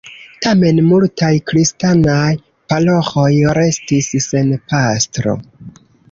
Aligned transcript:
Tamen 0.43 0.79
multaj 0.91 1.29
kristanaj 1.49 2.31
paroĥoj 2.73 3.27
restis 3.57 4.09
sen 4.29 4.49
pastro. 4.73 5.35